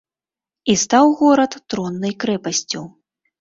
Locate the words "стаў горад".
0.83-1.53